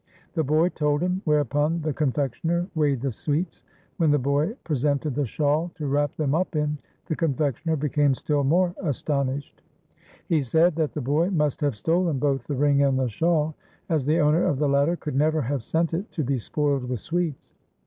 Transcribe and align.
The 0.33 0.43
boy 0.43 0.69
told 0.69 1.03
him, 1.03 1.21
whereupon 1.25 1.83
the 1.83 1.93
con 1.93 2.11
fectioner 2.11 2.67
weighed 2.73 3.01
the 3.01 3.11
sweets. 3.11 3.63
When 3.97 4.09
the 4.09 4.17
boy 4.17 4.55
pre 4.63 4.75
sented 4.75 5.13
the 5.13 5.27
shawl 5.27 5.69
to 5.75 5.85
wrap 5.85 6.15
them 6.15 6.33
up 6.33 6.55
in, 6.55 6.79
the 7.05 7.15
confectioner 7.15 7.75
became 7.75 8.15
still 8.15 8.43
more 8.43 8.73
astonished. 8.81 9.61
He 10.27 10.41
said 10.41 10.75
that 10.77 10.93
the 10.95 11.01
boy 11.01 11.29
must 11.29 11.61
have 11.61 11.77
stolen 11.77 12.17
both 12.17 12.47
the 12.47 12.55
ring 12.55 12.81
and 12.81 12.97
the 12.97 13.09
shawl, 13.09 13.53
as 13.89 14.03
the 14.03 14.17
owner 14.19 14.43
of 14.43 14.57
the 14.57 14.67
latter 14.67 14.95
could 14.95 15.15
never 15.15 15.43
have 15.43 15.61
sent 15.61 15.93
it 15.93 16.11
to 16.13 16.23
be 16.23 16.39
spoiled 16.39 16.89
with 16.89 16.99
sweets. 16.99 17.53